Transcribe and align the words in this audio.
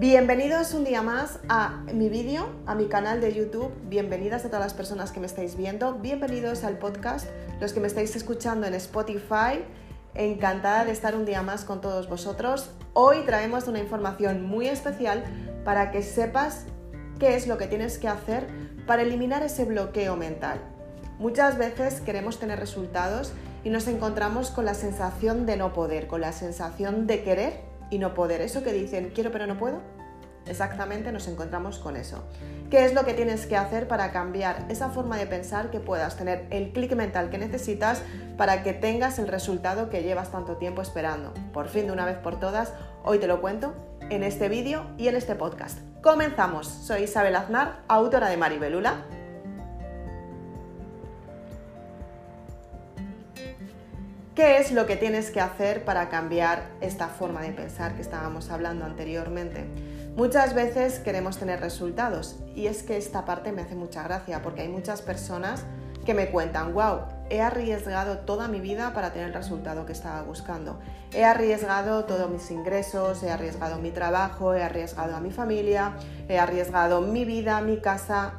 Bienvenidos 0.00 0.72
un 0.72 0.84
día 0.84 1.02
más 1.02 1.40
a 1.50 1.82
mi 1.92 2.08
vídeo, 2.08 2.48
a 2.64 2.74
mi 2.74 2.86
canal 2.86 3.20
de 3.20 3.34
YouTube. 3.34 3.70
Bienvenidas 3.90 4.46
a 4.46 4.48
todas 4.48 4.64
las 4.64 4.72
personas 4.72 5.12
que 5.12 5.20
me 5.20 5.26
estáis 5.26 5.58
viendo. 5.58 5.92
Bienvenidos 5.98 6.64
al 6.64 6.78
podcast, 6.78 7.26
los 7.60 7.74
que 7.74 7.80
me 7.80 7.86
estáis 7.86 8.16
escuchando 8.16 8.66
en 8.66 8.72
Spotify. 8.72 9.62
Encantada 10.14 10.86
de 10.86 10.92
estar 10.92 11.14
un 11.14 11.26
día 11.26 11.42
más 11.42 11.66
con 11.66 11.82
todos 11.82 12.08
vosotros. 12.08 12.70
Hoy 12.94 13.26
traemos 13.26 13.68
una 13.68 13.78
información 13.78 14.42
muy 14.42 14.68
especial 14.68 15.22
para 15.66 15.90
que 15.90 16.02
sepas 16.02 16.64
qué 17.18 17.36
es 17.36 17.46
lo 17.46 17.58
que 17.58 17.66
tienes 17.66 17.98
que 17.98 18.08
hacer 18.08 18.46
para 18.86 19.02
eliminar 19.02 19.42
ese 19.42 19.66
bloqueo 19.66 20.16
mental. 20.16 20.62
Muchas 21.18 21.58
veces 21.58 22.00
queremos 22.00 22.38
tener 22.38 22.58
resultados 22.58 23.34
y 23.64 23.68
nos 23.68 23.86
encontramos 23.86 24.50
con 24.50 24.64
la 24.64 24.72
sensación 24.72 25.44
de 25.44 25.58
no 25.58 25.74
poder, 25.74 26.06
con 26.06 26.22
la 26.22 26.32
sensación 26.32 27.06
de 27.06 27.22
querer 27.22 27.69
y 27.90 27.98
no 27.98 28.14
poder. 28.14 28.40
Eso 28.40 28.62
que 28.62 28.72
dicen, 28.72 29.12
quiero 29.14 29.30
pero 29.30 29.46
no 29.46 29.58
puedo. 29.58 29.80
Exactamente 30.46 31.12
nos 31.12 31.28
encontramos 31.28 31.78
con 31.78 31.96
eso. 31.96 32.24
¿Qué 32.70 32.84
es 32.84 32.94
lo 32.94 33.04
que 33.04 33.14
tienes 33.14 33.46
que 33.46 33.56
hacer 33.56 33.86
para 33.86 34.10
cambiar 34.10 34.64
esa 34.68 34.88
forma 34.90 35.16
de 35.16 35.26
pensar 35.26 35.70
que 35.70 35.80
puedas 35.80 36.16
tener 36.16 36.46
el 36.50 36.72
clic 36.72 36.94
mental 36.94 37.30
que 37.30 37.38
necesitas 37.38 38.02
para 38.36 38.62
que 38.62 38.72
tengas 38.72 39.18
el 39.18 39.28
resultado 39.28 39.90
que 39.90 40.02
llevas 40.02 40.30
tanto 40.30 40.56
tiempo 40.56 40.82
esperando? 40.82 41.34
Por 41.52 41.68
fin, 41.68 41.86
de 41.86 41.92
una 41.92 42.06
vez 42.06 42.16
por 42.16 42.40
todas, 42.40 42.72
hoy 43.04 43.18
te 43.18 43.26
lo 43.26 43.40
cuento 43.40 43.74
en 44.08 44.22
este 44.22 44.48
vídeo 44.48 44.86
y 44.96 45.08
en 45.08 45.16
este 45.16 45.34
podcast. 45.34 45.78
Comenzamos. 46.02 46.66
Soy 46.66 47.02
Isabel 47.02 47.36
Aznar, 47.36 47.82
autora 47.88 48.28
de 48.28 48.36
Maribelula 48.36 49.04
¿Qué 54.34 54.58
es 54.58 54.70
lo 54.70 54.86
que 54.86 54.96
tienes 54.96 55.32
que 55.32 55.40
hacer 55.40 55.84
para 55.84 56.08
cambiar 56.08 56.70
esta 56.80 57.08
forma 57.08 57.42
de 57.42 57.50
pensar 57.50 57.96
que 57.96 58.02
estábamos 58.02 58.50
hablando 58.50 58.84
anteriormente? 58.84 59.66
Muchas 60.14 60.54
veces 60.54 61.00
queremos 61.00 61.36
tener 61.36 61.60
resultados 61.60 62.36
y 62.54 62.68
es 62.68 62.84
que 62.84 62.96
esta 62.96 63.24
parte 63.24 63.50
me 63.50 63.62
hace 63.62 63.74
mucha 63.74 64.04
gracia 64.04 64.40
porque 64.40 64.62
hay 64.62 64.68
muchas 64.68 65.02
personas 65.02 65.64
que 66.06 66.14
me 66.14 66.30
cuentan, 66.30 66.72
wow, 66.74 67.00
he 67.28 67.40
arriesgado 67.40 68.18
toda 68.18 68.46
mi 68.46 68.60
vida 68.60 68.94
para 68.94 69.12
tener 69.12 69.28
el 69.28 69.34
resultado 69.34 69.84
que 69.84 69.92
estaba 69.92 70.22
buscando. 70.22 70.78
He 71.12 71.24
arriesgado 71.24 72.04
todos 72.04 72.30
mis 72.30 72.48
ingresos, 72.52 73.24
he 73.24 73.32
arriesgado 73.32 73.78
mi 73.80 73.90
trabajo, 73.90 74.54
he 74.54 74.62
arriesgado 74.62 75.16
a 75.16 75.20
mi 75.20 75.32
familia, 75.32 75.94
he 76.28 76.38
arriesgado 76.38 77.00
mi 77.00 77.24
vida, 77.24 77.60
mi 77.62 77.80
casa, 77.80 78.34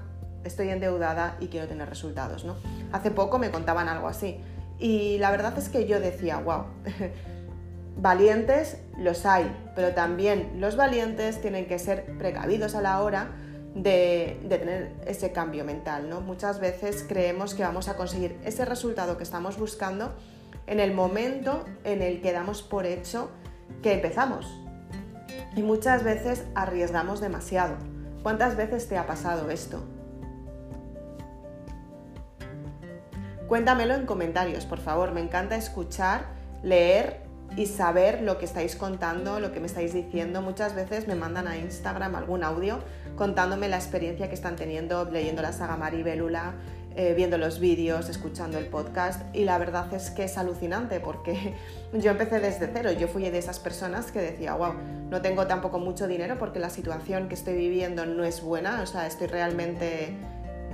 estoy 0.46 0.70
endeudada 0.70 1.36
y 1.42 1.48
quiero 1.48 1.68
tener 1.68 1.90
resultados, 1.90 2.46
¿no? 2.46 2.56
Hace 2.94 3.12
poco 3.12 3.40
me 3.40 3.52
contaban 3.52 3.90
algo 3.90 4.08
así. 4.08 4.42
Y 4.82 5.20
la 5.20 5.30
verdad 5.30 5.56
es 5.60 5.70
que 5.70 5.86
yo 5.86 6.00
decía, 6.00 6.40
wow, 6.40 6.66
valientes 7.98 8.78
los 8.98 9.28
hay, 9.28 9.56
pero 9.76 9.94
también 9.94 10.60
los 10.60 10.76
valientes 10.76 11.40
tienen 11.40 11.68
que 11.68 11.78
ser 11.78 12.18
precavidos 12.18 12.74
a 12.74 12.82
la 12.82 13.00
hora 13.02 13.30
de, 13.76 14.40
tener 14.50 14.92
ese 15.06 15.32
cambio 15.32 15.64
mental. 15.66 16.10
¿no? 16.10 16.20
Muchas 16.20 16.60
veces 16.60 17.06
creemos 17.08 17.54
que 17.54 17.62
vamos 17.62 17.90
a 17.90 17.96
conseguir 17.96 18.40
ese 18.44 18.66
resultado 18.66 19.18
que 19.18 19.24
estamos 19.24 19.60
buscando 19.60 20.16
en 20.66 20.80
el 20.80 20.96
momento 20.96 21.64
en 21.84 22.02
el 22.02 22.20
que 22.20 22.32
damos 22.32 22.64
por 22.64 22.88
hecho 22.88 23.30
que 23.84 23.94
empezamos. 23.94 24.48
Y 25.56 25.62
muchas 25.62 26.04
veces 26.04 26.44
arriesgamos 26.56 27.22
demasiado. 27.22 27.76
¿Cuántas 28.24 28.58
veces 28.58 28.88
te 28.88 28.98
ha 28.98 29.06
pasado 29.06 29.52
esto? 29.52 29.84
Cuéntamelo 33.52 33.96
en 33.96 34.06
comentarios, 34.06 34.66
por 34.66 34.80
favor. 34.80 35.12
Me 35.12 35.20
encanta 35.20 35.58
escuchar, 35.58 36.24
leer 36.64 37.20
y 37.58 37.66
saber 37.66 38.22
lo 38.22 38.38
que 38.38 38.46
estáis 38.46 38.78
contando, 38.78 39.42
lo 39.42 39.52
que 39.52 39.60
me 39.60 39.66
estáis 39.66 39.94
diciendo. 39.94 40.42
Muchas 40.42 40.74
veces 40.74 41.06
me 41.06 41.16
mandan 41.16 41.50
a 41.50 41.58
Instagram 41.58 42.16
algún 42.16 42.46
audio 42.46 42.80
contándome 43.18 43.68
la 43.68 43.76
experiencia 43.76 44.30
que 44.30 44.36
están 44.36 44.56
teniendo 44.56 45.04
leyendo 45.04 45.42
la 45.42 45.52
saga 45.52 45.76
Maribelula, 45.76 46.54
eh, 46.96 47.14
viendo 47.14 47.38
los 47.38 47.60
vídeos, 47.60 48.08
escuchando 48.08 48.58
el 48.58 48.68
podcast 48.68 49.22
y 49.36 49.44
la 49.44 49.58
verdad 49.58 49.94
es 49.94 50.12
que 50.12 50.24
es 50.24 50.38
alucinante 50.38 51.02
porque 51.02 51.54
yo 51.94 52.12
empecé 52.12 52.40
desde 52.40 52.70
cero, 52.72 52.94
yo 52.94 53.10
fui 53.10 53.30
de 53.30 53.38
esas 53.38 53.60
personas 53.60 54.14
que 54.14 54.22
decía, 54.22 54.56
wow, 54.56 54.76
no 55.10 55.22
tengo 55.22 55.46
tampoco 55.46 55.78
mucho 55.78 56.08
dinero 56.08 56.38
porque 56.40 56.60
la 56.60 56.70
situación 56.70 57.28
que 57.28 57.36
estoy 57.36 57.56
viviendo 57.56 58.06
no 58.06 58.24
es 58.24 58.42
buena, 58.42 58.82
o 58.82 58.86
sea, 58.86 59.08
estoy 59.08 59.28
realmente 59.28 60.16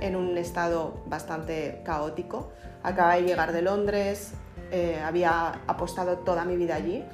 en 0.00 0.16
un 0.16 0.36
estado 0.38 1.02
bastante 1.06 1.82
caótico. 1.84 2.50
Acaba 2.82 3.14
de 3.14 3.22
llegar 3.22 3.52
de 3.52 3.62
Londres, 3.62 4.32
eh, 4.70 5.00
había 5.04 5.60
apostado 5.66 6.18
toda 6.18 6.44
mi 6.44 6.56
vida 6.56 6.74
allí 6.74 7.04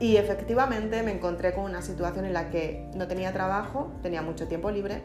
y 0.00 0.16
efectivamente 0.16 1.02
me 1.02 1.12
encontré 1.12 1.52
con 1.52 1.64
una 1.64 1.82
situación 1.82 2.24
en 2.24 2.32
la 2.32 2.50
que 2.50 2.88
no 2.94 3.06
tenía 3.06 3.32
trabajo, 3.32 3.92
tenía 4.02 4.22
mucho 4.22 4.48
tiempo 4.48 4.70
libre 4.70 5.02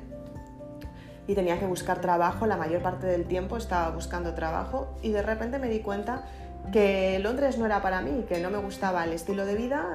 y 1.28 1.36
tenía 1.36 1.60
que 1.60 1.66
buscar 1.66 2.02
trabajo, 2.02 2.48
la 2.48 2.58
mayor 2.58 2.82
parte 2.82 3.06
del 3.06 3.26
tiempo 3.26 3.58
estaba 3.58 3.90
buscando 3.92 4.34
trabajo 4.34 4.98
y 5.02 5.12
de 5.12 5.22
repente 5.22 5.60
me 5.60 5.70
di 5.70 5.82
cuenta 5.82 6.24
que 6.72 7.20
Londres 7.20 7.58
no 7.58 7.66
era 7.66 7.82
para 7.82 8.02
mí, 8.02 8.26
que 8.28 8.40
no 8.40 8.50
me 8.50 8.58
gustaba 8.58 9.04
el 9.04 9.14
estilo 9.14 9.46
de 9.46 9.56
vida, 9.56 9.86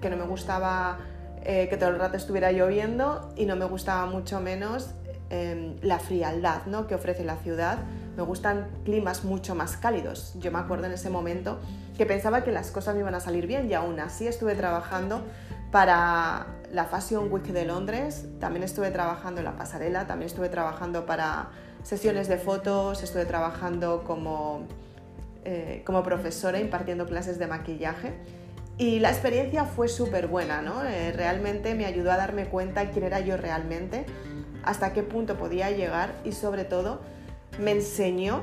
que 0.00 0.08
no 0.08 0.16
me 0.16 0.24
gustaba 0.24 0.98
eh, 1.42 1.68
que 1.68 1.76
todo 1.76 1.90
el 1.90 1.98
rato 1.98 2.16
estuviera 2.16 2.52
lloviendo 2.52 3.32
y 3.36 3.46
no 3.46 3.56
me 3.56 3.64
gustaba 3.64 4.06
mucho 4.06 4.40
menos 4.40 4.94
Em, 5.32 5.76
la 5.82 6.00
frialdad 6.00 6.66
¿no? 6.66 6.88
que 6.88 6.96
ofrece 6.96 7.22
la 7.24 7.36
ciudad. 7.36 7.78
Me 8.16 8.22
gustan 8.24 8.66
climas 8.84 9.22
mucho 9.22 9.54
más 9.54 9.76
cálidos. 9.76 10.34
Yo 10.40 10.50
me 10.50 10.58
acuerdo 10.58 10.86
en 10.86 10.92
ese 10.92 11.08
momento 11.08 11.60
que 11.96 12.04
pensaba 12.04 12.42
que 12.42 12.50
las 12.50 12.72
cosas 12.72 12.96
me 12.96 13.02
iban 13.02 13.14
a 13.14 13.20
salir 13.20 13.46
bien 13.46 13.70
y 13.70 13.74
aún 13.74 14.00
así 14.00 14.26
estuve 14.26 14.56
trabajando 14.56 15.22
para 15.70 16.48
la 16.72 16.84
Fashion 16.86 17.30
Week 17.30 17.44
de 17.44 17.64
Londres, 17.64 18.26
también 18.40 18.64
estuve 18.64 18.90
trabajando 18.90 19.40
en 19.40 19.44
la 19.44 19.56
pasarela, 19.56 20.08
también 20.08 20.26
estuve 20.26 20.48
trabajando 20.48 21.06
para 21.06 21.50
sesiones 21.84 22.26
de 22.26 22.36
fotos, 22.36 23.00
estuve 23.04 23.24
trabajando 23.24 24.02
como, 24.02 24.66
eh, 25.44 25.84
como 25.86 26.02
profesora 26.02 26.58
impartiendo 26.58 27.06
clases 27.06 27.38
de 27.38 27.46
maquillaje. 27.46 28.14
Y 28.78 28.98
la 28.98 29.10
experiencia 29.10 29.64
fue 29.64 29.86
súper 29.86 30.26
buena, 30.26 30.60
¿no? 30.62 30.82
Eh, 30.84 31.12
realmente 31.12 31.74
me 31.76 31.84
ayudó 31.84 32.10
a 32.10 32.16
darme 32.16 32.46
cuenta 32.46 32.90
quién 32.90 33.04
era 33.04 33.20
yo 33.20 33.36
realmente 33.36 34.06
hasta 34.64 34.92
qué 34.92 35.02
punto 35.02 35.36
podía 35.36 35.70
llegar 35.70 36.14
y 36.24 36.32
sobre 36.32 36.64
todo 36.64 37.00
me 37.58 37.72
enseñó 37.72 38.42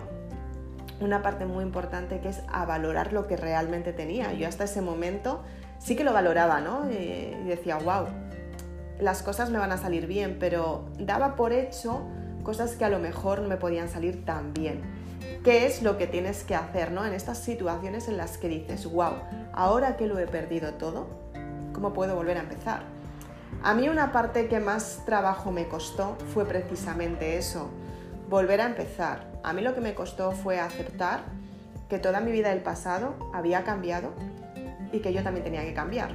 una 0.99 1.21
parte 1.21 1.45
muy 1.45 1.63
importante 1.63 2.19
que 2.19 2.29
es 2.29 2.41
a 2.51 2.65
valorar 2.65 3.13
lo 3.13 3.27
que 3.27 3.37
realmente 3.37 3.93
tenía. 3.93 4.33
Yo 4.33 4.47
hasta 4.47 4.63
ese 4.63 4.81
momento 4.81 5.43
sí 5.79 5.95
que 5.95 6.03
lo 6.03 6.13
valoraba, 6.13 6.59
¿no? 6.59 6.89
Y 6.89 7.35
decía, 7.45 7.77
wow, 7.77 8.07
las 8.99 9.21
cosas 9.21 9.49
me 9.49 9.59
van 9.59 9.71
a 9.71 9.77
salir 9.77 10.07
bien, 10.07 10.37
pero 10.39 10.85
daba 10.99 11.35
por 11.35 11.53
hecho 11.53 12.01
cosas 12.43 12.75
que 12.75 12.85
a 12.85 12.89
lo 12.89 12.99
mejor 12.99 13.41
no 13.41 13.47
me 13.47 13.57
podían 13.57 13.89
salir 13.89 14.25
tan 14.25 14.53
bien. 14.53 14.81
¿Qué 15.43 15.65
es 15.65 15.83
lo 15.83 15.97
que 15.97 16.07
tienes 16.07 16.43
que 16.43 16.55
hacer, 16.55 16.91
¿no? 16.91 17.05
En 17.05 17.13
estas 17.13 17.37
situaciones 17.37 18.07
en 18.07 18.17
las 18.17 18.37
que 18.37 18.49
dices, 18.49 18.89
wow, 18.91 19.13
ahora 19.53 19.97
que 19.97 20.07
lo 20.07 20.17
he 20.17 20.27
perdido 20.27 20.73
todo, 20.73 21.07
¿cómo 21.73 21.93
puedo 21.93 22.15
volver 22.15 22.37
a 22.37 22.41
empezar? 22.41 22.96
A 23.63 23.73
mí 23.73 23.89
una 23.89 24.11
parte 24.11 24.47
que 24.47 24.59
más 24.59 25.03
trabajo 25.05 25.51
me 25.51 25.67
costó 25.67 26.15
fue 26.33 26.45
precisamente 26.45 27.37
eso, 27.37 27.69
volver 28.29 28.61
a 28.61 28.65
empezar. 28.65 29.27
A 29.43 29.51
mí 29.51 29.61
lo 29.61 29.73
que 29.73 29.81
me 29.81 29.93
costó 29.93 30.31
fue 30.31 30.59
aceptar 30.59 31.21
que 31.89 31.99
toda 31.99 32.19
mi 32.19 32.31
vida 32.31 32.49
del 32.49 32.61
pasado 32.61 33.15
había 33.33 33.63
cambiado 33.63 34.13
y 34.91 34.99
que 34.99 35.11
yo 35.11 35.23
también 35.23 35.43
tenía 35.43 35.63
que 35.63 35.73
cambiar. 35.73 36.11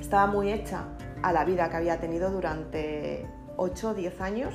Estaba 0.00 0.26
muy 0.26 0.52
hecha 0.52 0.84
a 1.22 1.32
la 1.32 1.44
vida 1.44 1.70
que 1.70 1.76
había 1.76 2.00
tenido 2.00 2.30
durante 2.30 3.26
8 3.56 3.90
o 3.90 3.94
10 3.94 4.20
años 4.20 4.54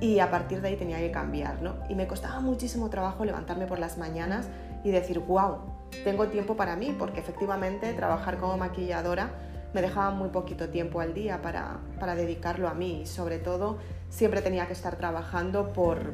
y 0.00 0.18
a 0.18 0.30
partir 0.30 0.60
de 0.60 0.68
ahí 0.68 0.76
tenía 0.76 0.98
que 0.98 1.12
cambiar, 1.12 1.62
¿no? 1.62 1.74
Y 1.88 1.94
me 1.94 2.06
costaba 2.06 2.40
muchísimo 2.40 2.90
trabajo 2.90 3.24
levantarme 3.24 3.66
por 3.66 3.78
las 3.78 3.98
mañanas 3.98 4.48
y 4.82 4.90
decir, 4.90 5.20
wow, 5.20 5.58
tengo 6.02 6.26
tiempo 6.28 6.56
para 6.56 6.76
mí, 6.76 6.94
porque 6.98 7.20
efectivamente 7.20 7.92
trabajar 7.92 8.38
como 8.38 8.56
maquilladora 8.56 9.30
me 9.74 9.82
dejaba 9.82 10.10
muy 10.10 10.28
poquito 10.30 10.70
tiempo 10.70 11.00
al 11.00 11.12
día 11.12 11.42
para, 11.42 11.80
dedicarlo 12.14 12.68
a 12.68 12.74
mí 12.74 13.02
y 13.02 13.06
sobre 13.06 13.38
todo 13.38 13.78
siempre 14.08 14.40
tenía 14.40 14.66
que 14.66 14.72
estar 14.72 14.96
trabajando 14.96 15.72
por, 15.72 16.12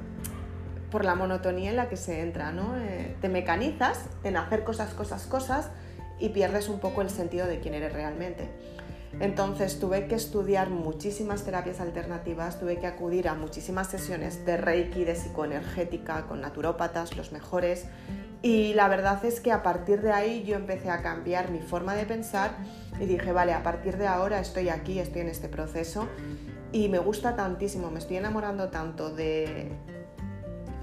por 0.91 1.05
la 1.05 1.15
monotonía 1.15 1.71
en 1.71 1.77
la 1.77 1.89
que 1.89 1.97
se 1.97 2.23
entra, 2.23 2.53
¿no? 2.53 2.77
Eh, 2.79 3.17
te 3.21 3.29
mecanizas 3.29 4.07
en 4.25 4.37
hacer 4.39 4.65
cosas, 4.65 4.95
cosas, 4.95 5.27
cosas 5.27 5.71
y 6.19 6.31
pierdes 6.31 6.69
un 6.69 6.81
poco 6.81 7.03
el 7.03 7.11
sentido 7.11 7.47
de 7.47 7.61
quién 7.61 7.75
eres 7.75 7.93
realmente. 7.93 8.49
Entonces 9.19 9.81
tuve 9.81 10.07
que 10.07 10.15
estudiar 10.15 10.71
muchísimas 10.71 11.45
terapias 11.45 11.81
alternativas, 11.81 12.61
tuve 12.61 12.79
que 12.79 12.87
acudir 12.87 13.29
a 13.29 13.35
muchísimas 13.35 13.89
sesiones 13.89 14.47
de 14.47 14.57
Reiki, 14.57 15.05
de 15.05 15.17
psicoenergética, 15.17 16.27
con 16.29 16.41
naturópatas, 16.41 17.17
los 17.17 17.33
mejores. 17.33 17.87
Y 18.41 18.73
la 18.75 18.89
verdad 18.89 19.23
es 19.25 19.41
que 19.41 19.53
a 19.53 19.63
partir 19.63 20.01
de 20.01 20.13
ahí 20.13 20.45
yo 20.45 20.57
empecé 20.57 20.91
a 20.91 21.03
cambiar 21.03 21.51
mi 21.51 21.59
forma 21.59 21.95
de 21.95 22.07
pensar 22.07 22.53
y 23.01 23.07
dije, 23.07 23.33
vale, 23.33 23.55
a 23.55 23.63
partir 23.63 23.97
de 23.97 24.07
ahora 24.07 24.39
estoy 24.41 24.69
aquí, 24.69 24.99
estoy 24.99 25.23
en 25.23 25.29
este 25.29 25.49
proceso 25.49 26.07
y 26.71 26.89
me 26.89 26.99
gusta 26.99 27.35
tantísimo, 27.35 27.91
me 27.91 27.99
estoy 27.99 28.19
enamorando 28.19 28.69
tanto 28.69 29.11
de, 29.11 29.73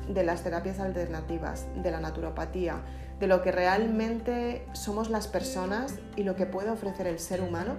de 0.09 0.23
las 0.23 0.43
terapias 0.43 0.79
alternativas, 0.79 1.67
de 1.75 1.91
la 1.91 1.99
naturopatía, 1.99 2.81
de 3.19 3.27
lo 3.27 3.41
que 3.43 3.51
realmente 3.51 4.65
somos 4.73 5.09
las 5.09 5.27
personas 5.27 5.95
y 6.15 6.23
lo 6.23 6.35
que 6.35 6.45
puede 6.47 6.71
ofrecer 6.71 7.07
el 7.07 7.19
ser 7.19 7.41
humano, 7.41 7.75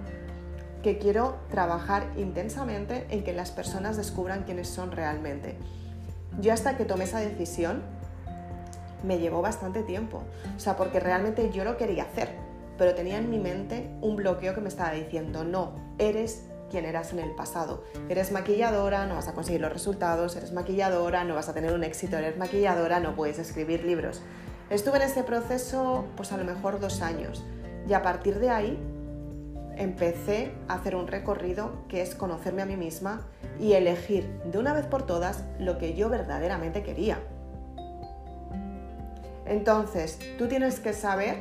que 0.81 0.97
quiero 0.97 1.37
trabajar 1.49 2.07
intensamente 2.17 3.05
en 3.09 3.23
que 3.25 3.33
las 3.33 3.51
personas 3.51 3.97
descubran 3.97 4.43
quiénes 4.43 4.69
son 4.69 4.93
realmente. 4.93 5.57
Yo 6.39 6.53
hasta 6.53 6.77
que 6.77 6.85
tomé 6.85 7.03
esa 7.03 7.19
decisión 7.19 7.81
me 9.03 9.19
llevó 9.19 9.41
bastante 9.41 9.83
tiempo, 9.83 10.23
o 10.55 10.59
sea, 10.59 10.77
porque 10.77 10.99
realmente 10.99 11.51
yo 11.51 11.63
lo 11.63 11.77
quería 11.77 12.03
hacer, 12.03 12.29
pero 12.79 12.95
tenía 12.95 13.17
en 13.17 13.29
mi 13.29 13.37
mente 13.37 13.91
un 14.01 14.15
bloqueo 14.15 14.55
que 14.55 14.61
me 14.61 14.69
estaba 14.69 14.93
diciendo, 14.93 15.43
no, 15.43 15.75
eres 15.99 16.45
quien 16.71 16.85
eras 16.85 17.11
en 17.11 17.19
el 17.19 17.35
pasado. 17.35 17.83
Eres 18.07 18.31
maquilladora, 18.31 19.05
no 19.05 19.15
vas 19.15 19.27
a 19.27 19.33
conseguir 19.33 19.59
los 19.59 19.73
resultados, 19.73 20.35
eres 20.37 20.53
maquilladora, 20.53 21.25
no 21.25 21.35
vas 21.35 21.49
a 21.49 21.53
tener 21.53 21.73
un 21.73 21.83
éxito, 21.83 22.17
eres 22.17 22.37
maquilladora, 22.37 23.01
no 23.01 23.15
puedes 23.15 23.37
escribir 23.37 23.83
libros. 23.83 24.21
Estuve 24.69 24.97
en 24.97 25.03
ese 25.03 25.23
proceso 25.23 26.05
pues 26.15 26.31
a 26.31 26.37
lo 26.37 26.45
mejor 26.45 26.79
dos 26.79 27.01
años 27.01 27.43
y 27.87 27.93
a 27.93 28.01
partir 28.01 28.39
de 28.39 28.49
ahí 28.49 28.79
empecé 29.75 30.53
a 30.67 30.75
hacer 30.75 30.95
un 30.95 31.07
recorrido 31.07 31.85
que 31.89 32.01
es 32.01 32.15
conocerme 32.15 32.61
a 32.61 32.65
mí 32.65 32.77
misma 32.77 33.27
y 33.59 33.73
elegir 33.73 34.29
de 34.45 34.57
una 34.57 34.73
vez 34.73 34.85
por 34.85 35.05
todas 35.05 35.43
lo 35.59 35.77
que 35.77 35.95
yo 35.95 36.07
verdaderamente 36.07 36.83
quería. 36.83 37.19
Entonces, 39.45 40.19
tú 40.37 40.47
tienes 40.47 40.79
que 40.79 40.93
saber 40.93 41.37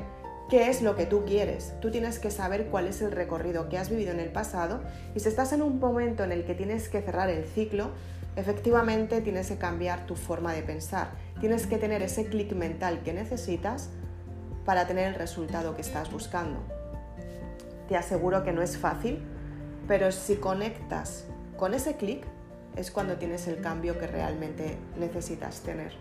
qué 0.49 0.71
es 0.71 0.83
lo 0.83 0.97
que 0.97 1.07
tú 1.07 1.25
quieres. 1.25 1.75
Tú 1.81 1.91
tienes 1.91 2.19
que 2.19 2.31
saber 2.31 2.67
cuál 2.67 2.87
es 2.87 3.03
el 3.03 3.13
recorrido 3.13 3.69
que 3.69 3.79
has 3.79 3.91
vivido 3.91 4.13
en 4.13 4.21
el 4.21 4.31
pasado 4.31 4.81
y 5.15 5.21
si 5.21 5.29
estás 5.29 5.53
en 5.53 5.63
un 5.63 5.79
momento 5.79 6.25
en 6.25 6.33
el 6.33 6.45
que 6.45 6.55
tienes 6.55 6.89
que 6.89 7.03
cerrar 7.03 7.29
el 7.29 7.45
ciclo, 7.45 7.91
efectivamente 8.37 9.21
tienes 9.21 9.49
que 9.49 9.59
cambiar 9.59 10.07
tu 10.07 10.17
forma 10.17 10.53
de 10.53 10.63
pensar. 10.63 11.11
Tienes 11.41 11.67
que 11.67 11.77
tener 11.77 12.03
ese 12.03 12.27
clic 12.27 12.53
mental 12.53 13.03
que 13.03 13.13
necesitas 13.13 13.91
para 14.65 14.87
tener 14.87 15.09
el 15.09 15.15
resultado 15.15 15.75
que 15.75 15.83
estás 15.83 16.11
buscando. 16.11 16.61
Te 17.89 17.97
aseguro 17.97 18.43
que 18.43 18.53
no 18.53 18.63
es 18.63 18.77
fácil, 18.77 19.19
pero 19.87 20.13
si 20.13 20.37
conectas 20.37 21.25
con 21.57 21.75
ese 21.75 21.97
clic 21.97 22.25
es 22.77 22.91
cuando 22.91 23.17
tienes 23.17 23.49
el 23.49 23.61
cambio 23.61 23.99
que 23.99 24.07
realmente 24.07 24.77
necesitas 24.99 25.61
tener. 25.61 25.93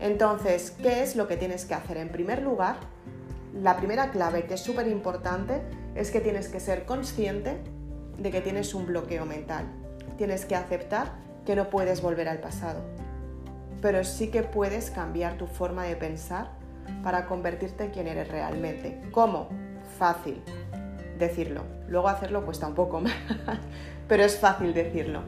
Entonces, 0.00 0.70
¿qué 0.80 1.02
es 1.02 1.16
lo 1.16 1.26
que 1.26 1.36
tienes 1.36 1.64
que 1.64 1.74
hacer? 1.74 1.96
En 1.96 2.08
primer 2.08 2.42
lugar, 2.42 2.76
la 3.62 3.76
primera 3.76 4.10
clave 4.10 4.44
que 4.44 4.54
es 4.54 4.60
súper 4.60 4.86
importante 4.86 5.62
es 5.94 6.10
que 6.10 6.20
tienes 6.20 6.48
que 6.48 6.60
ser 6.60 6.84
consciente 6.84 7.56
de 8.16 8.30
que 8.30 8.40
tienes 8.40 8.74
un 8.74 8.86
bloqueo 8.86 9.26
mental. 9.26 9.66
Tienes 10.16 10.44
que 10.44 10.54
aceptar 10.54 11.12
que 11.44 11.56
no 11.56 11.70
puedes 11.70 12.02
volver 12.02 12.28
al 12.28 12.38
pasado, 12.38 12.82
pero 13.80 14.04
sí 14.04 14.28
que 14.28 14.42
puedes 14.42 14.90
cambiar 14.90 15.38
tu 15.38 15.46
forma 15.46 15.84
de 15.84 15.96
pensar 15.96 16.50
para 17.02 17.26
convertirte 17.26 17.84
en 17.84 17.90
quien 17.90 18.06
eres 18.06 18.28
realmente. 18.28 19.00
¿Cómo? 19.10 19.48
Fácil 19.98 20.42
decirlo. 21.18 21.62
Luego 21.88 22.08
hacerlo 22.08 22.44
cuesta 22.44 22.66
un 22.66 22.74
poco 22.74 23.00
más, 23.00 23.14
pero 24.08 24.24
es 24.24 24.38
fácil 24.38 24.72
decirlo. 24.72 25.22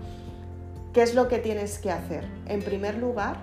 ¿Qué 0.93 1.03
es 1.03 1.15
lo 1.15 1.29
que 1.29 1.38
tienes 1.38 1.79
que 1.79 1.91
hacer? 1.91 2.26
En 2.47 2.62
primer 2.62 2.97
lugar, 2.97 3.37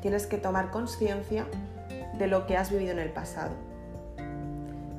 tienes 0.00 0.26
que 0.26 0.38
tomar 0.38 0.70
conciencia 0.70 1.46
de 2.18 2.26
lo 2.26 2.46
que 2.46 2.56
has 2.56 2.70
vivido 2.70 2.92
en 2.92 2.98
el 2.98 3.10
pasado. 3.10 3.52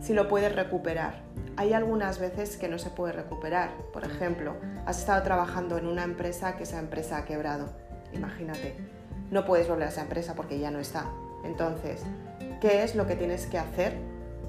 Si 0.01 0.13
lo 0.13 0.27
puedes 0.27 0.53
recuperar. 0.53 1.23
Hay 1.57 1.73
algunas 1.73 2.19
veces 2.19 2.57
que 2.57 2.67
no 2.67 2.77
se 2.77 2.89
puede 2.89 3.13
recuperar. 3.13 3.71
Por 3.93 4.03
ejemplo, 4.03 4.55
has 4.85 4.99
estado 4.99 5.23
trabajando 5.23 5.77
en 5.77 5.87
una 5.87 6.03
empresa 6.03 6.57
que 6.57 6.63
esa 6.63 6.79
empresa 6.79 7.17
ha 7.17 7.25
quebrado. 7.25 7.69
Imagínate. 8.13 8.75
No 9.31 9.45
puedes 9.45 9.67
volver 9.67 9.87
a 9.87 9.89
esa 9.89 10.01
empresa 10.01 10.35
porque 10.35 10.59
ya 10.59 10.69
no 10.69 10.79
está. 10.79 11.05
Entonces, 11.43 12.03
¿qué 12.61 12.83
es 12.83 12.95
lo 12.95 13.07
que 13.07 13.15
tienes 13.15 13.47
que 13.47 13.57
hacer 13.57 13.97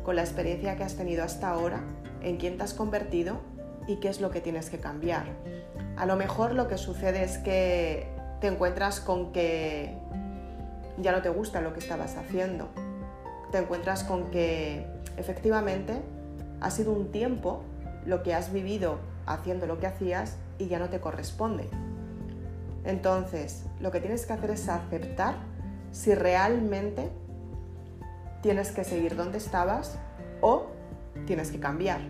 con 0.05 0.17
la 0.17 0.23
experiencia 0.23 0.77
que 0.77 0.85
has 0.85 0.97
tenido 0.97 1.25
hasta 1.25 1.49
ahora? 1.49 1.81
¿En 2.23 2.37
quién 2.37 2.59
te 2.59 2.65
has 2.65 2.75
convertido? 2.75 3.41
¿Y 3.87 3.97
qué 3.97 4.09
es 4.09 4.21
lo 4.21 4.31
que 4.31 4.41
tienes 4.41 4.69
que 4.69 4.79
cambiar? 4.79 5.27
A 5.97 6.07
lo 6.07 6.17
mejor 6.17 6.55
lo 6.55 6.69
que 6.69 6.77
sucede 6.77 7.23
es 7.23 7.39
que 7.39 8.09
te 8.41 8.49
encuentras 8.49 9.01
con 9.01 9.33
que 9.33 9.97
ya 10.99 11.13
no 11.13 11.23
te 11.23 11.29
gusta 11.29 11.61
lo 11.61 11.73
que 11.73 11.81
estabas 11.81 12.17
haciendo. 12.17 12.69
Te 13.53 13.59
encuentras 13.59 14.05
con 14.05 14.31
que 14.31 14.87
efectivamente 15.17 16.01
ha 16.61 16.71
sido 16.71 16.93
un 16.93 17.11
tiempo 17.11 17.63
lo 18.05 18.23
que 18.23 18.35
has 18.35 18.53
vivido 18.53 18.99
haciendo 19.27 19.67
lo 19.67 19.79
que 19.79 19.87
hacías 19.87 20.37
y 20.59 20.69
ya 20.69 20.79
no 20.79 20.89
te 20.89 21.01
corresponde. 21.01 21.69
Entonces, 22.85 23.65
lo 23.81 23.91
que 23.91 24.01
tienes 24.01 24.27
que 24.27 24.33
hacer 24.33 24.51
es 24.51 24.69
aceptar 24.69 25.35
si 25.91 26.15
realmente 26.15 27.11
tienes 28.43 28.71
que 28.71 28.85
seguir 28.85 29.17
donde 29.17 29.39
estabas 29.39 29.99
o 30.41 30.67
tienes 31.27 31.51
que 31.51 31.59
cambiar. 31.59 32.01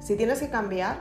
Si 0.00 0.16
tienes 0.16 0.40
que 0.40 0.48
cambiar, 0.48 0.98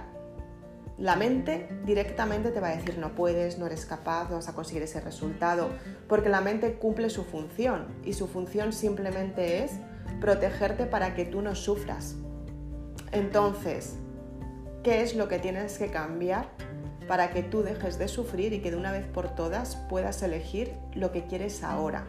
la 0.97 1.15
mente 1.15 1.69
directamente 1.85 2.49
te 2.49 2.59
va 2.59 2.69
a 2.69 2.75
decir 2.75 2.97
no 2.97 3.13
puedes, 3.13 3.59
no 3.59 3.67
eres 3.67 3.85
capaz, 3.85 4.29
no 4.29 4.37
vas 4.37 4.49
a 4.49 4.55
conseguir 4.55 4.81
ese 4.83 4.99
resultado, 4.99 5.69
porque 6.07 6.29
la 6.29 6.41
mente 6.41 6.73
cumple 6.73 7.09
su 7.09 7.23
función 7.23 7.87
y 8.03 8.13
su 8.13 8.27
función 8.27 8.73
simplemente 8.73 9.63
es 9.63 9.73
protegerte 10.19 10.85
para 10.85 11.13
que 11.13 11.25
tú 11.25 11.41
no 11.41 11.53
sufras. 11.53 12.15
Entonces, 13.11 13.97
¿qué 14.83 15.01
es 15.01 15.15
lo 15.15 15.27
que 15.27 15.37
tienes 15.37 15.77
que 15.77 15.91
cambiar 15.91 16.49
para 17.07 17.31
que 17.31 17.43
tú 17.43 17.61
dejes 17.61 17.99
de 17.99 18.07
sufrir 18.07 18.53
y 18.53 18.61
que 18.61 18.71
de 18.71 18.77
una 18.77 18.91
vez 18.91 19.05
por 19.05 19.29
todas 19.35 19.75
puedas 19.89 20.23
elegir 20.23 20.73
lo 20.95 21.11
que 21.11 21.25
quieres 21.25 21.63
ahora? 21.63 22.07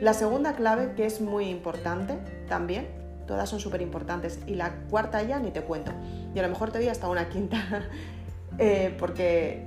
La 0.00 0.14
segunda 0.14 0.54
clave, 0.54 0.94
que 0.94 1.06
es 1.06 1.20
muy 1.20 1.46
importante 1.46 2.18
también, 2.48 3.01
todas 3.32 3.48
son 3.48 3.60
súper 3.60 3.80
importantes. 3.80 4.40
Y 4.46 4.56
la 4.56 4.74
cuarta 4.90 5.22
ya 5.22 5.38
ni 5.38 5.50
te 5.50 5.62
cuento. 5.62 5.90
Y 6.34 6.38
a 6.38 6.42
lo 6.42 6.50
mejor 6.50 6.70
te 6.70 6.78
doy 6.78 6.88
hasta 6.88 7.08
una 7.08 7.30
quinta, 7.30 7.88
eh, 8.58 8.94
porque 8.98 9.66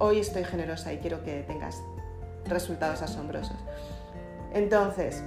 hoy 0.00 0.18
estoy 0.18 0.42
generosa 0.42 0.92
y 0.92 0.98
quiero 0.98 1.22
que 1.22 1.44
tengas 1.44 1.80
resultados 2.44 3.02
asombrosos. 3.02 3.56
Entonces, 4.52 5.22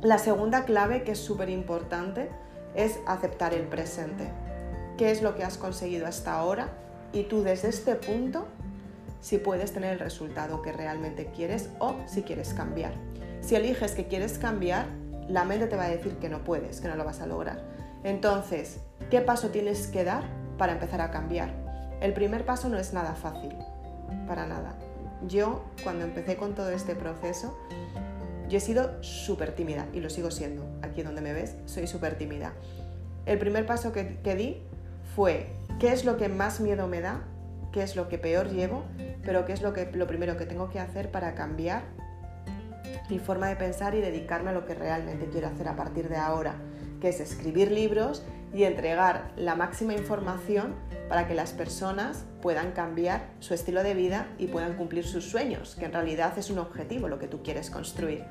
la 0.00 0.18
segunda 0.18 0.64
clave 0.64 1.02
que 1.02 1.12
es 1.12 1.18
súper 1.18 1.50
importante 1.50 2.30
es 2.76 3.00
aceptar 3.04 3.52
el 3.52 3.66
presente. 3.66 4.28
¿Qué 4.96 5.10
es 5.10 5.22
lo 5.22 5.34
que 5.34 5.42
has 5.42 5.58
conseguido 5.58 6.06
hasta 6.06 6.34
ahora? 6.34 6.68
Y 7.12 7.24
tú 7.24 7.42
desde 7.42 7.68
este 7.68 7.96
punto, 7.96 8.46
si 9.20 9.38
puedes 9.38 9.72
tener 9.72 9.94
el 9.94 9.98
resultado 9.98 10.62
que 10.62 10.70
realmente 10.70 11.32
quieres 11.34 11.68
o 11.80 11.96
si 12.06 12.22
quieres 12.22 12.54
cambiar. 12.54 12.92
Si 13.40 13.56
eliges 13.56 13.92
que 13.92 14.06
quieres 14.06 14.38
cambiar, 14.38 14.99
la 15.30 15.44
mente 15.44 15.68
te 15.68 15.76
va 15.76 15.84
a 15.84 15.88
decir 15.88 16.16
que 16.16 16.28
no 16.28 16.42
puedes, 16.42 16.80
que 16.80 16.88
no 16.88 16.96
lo 16.96 17.04
vas 17.04 17.20
a 17.20 17.26
lograr. 17.26 17.62
Entonces, 18.02 18.80
¿qué 19.10 19.20
paso 19.20 19.50
tienes 19.50 19.86
que 19.86 20.04
dar 20.04 20.24
para 20.58 20.72
empezar 20.72 21.00
a 21.00 21.10
cambiar? 21.10 21.54
El 22.00 22.12
primer 22.12 22.44
paso 22.44 22.68
no 22.68 22.78
es 22.78 22.92
nada 22.92 23.14
fácil, 23.14 23.54
para 24.26 24.46
nada. 24.46 24.74
Yo, 25.28 25.64
cuando 25.84 26.04
empecé 26.04 26.36
con 26.36 26.54
todo 26.54 26.70
este 26.70 26.96
proceso, 26.96 27.56
yo 28.48 28.58
he 28.58 28.60
sido 28.60 29.00
súper 29.02 29.54
tímida 29.54 29.86
y 29.92 30.00
lo 30.00 30.10
sigo 30.10 30.30
siendo. 30.30 30.66
Aquí 30.82 31.02
donde 31.02 31.20
me 31.20 31.32
ves, 31.32 31.56
soy 31.66 31.86
súper 31.86 32.18
tímida. 32.18 32.52
El 33.24 33.38
primer 33.38 33.66
paso 33.66 33.92
que, 33.92 34.18
que 34.24 34.34
di 34.34 34.62
fue, 35.14 35.52
¿qué 35.78 35.92
es 35.92 36.04
lo 36.04 36.16
que 36.16 36.28
más 36.28 36.58
miedo 36.58 36.88
me 36.88 37.00
da? 37.00 37.22
¿Qué 37.70 37.82
es 37.82 37.94
lo 37.94 38.08
que 38.08 38.18
peor 38.18 38.48
llevo? 38.48 38.84
Pero 39.22 39.44
¿qué 39.44 39.52
es 39.52 39.62
lo, 39.62 39.72
que, 39.72 39.92
lo 39.92 40.08
primero 40.08 40.36
que 40.36 40.46
tengo 40.46 40.70
que 40.70 40.80
hacer 40.80 41.12
para 41.12 41.34
cambiar 41.34 41.82
mi 43.10 43.18
forma 43.18 43.48
de 43.48 43.56
pensar 43.56 43.94
y 43.94 44.00
dedicarme 44.00 44.50
a 44.50 44.52
lo 44.52 44.64
que 44.64 44.74
realmente 44.74 45.28
quiero 45.30 45.48
hacer 45.48 45.68
a 45.68 45.76
partir 45.76 46.08
de 46.08 46.16
ahora, 46.16 46.54
que 47.00 47.08
es 47.08 47.20
escribir 47.20 47.70
libros 47.70 48.24
y 48.54 48.64
entregar 48.64 49.32
la 49.36 49.54
máxima 49.54 49.94
información 49.94 50.74
para 51.08 51.26
que 51.26 51.34
las 51.34 51.52
personas 51.52 52.24
puedan 52.40 52.72
cambiar 52.72 53.26
su 53.40 53.54
estilo 53.54 53.82
de 53.82 53.94
vida 53.94 54.28
y 54.38 54.46
puedan 54.46 54.76
cumplir 54.76 55.04
sus 55.04 55.24
sueños, 55.24 55.76
que 55.76 55.86
en 55.86 55.92
realidad 55.92 56.36
es 56.38 56.50
un 56.50 56.58
objetivo 56.58 57.08
lo 57.08 57.18
que 57.18 57.26
tú 57.26 57.42
quieres 57.42 57.70
construir. 57.70 58.24